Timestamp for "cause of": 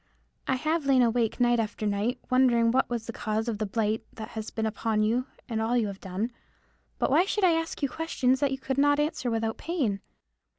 3.13-3.59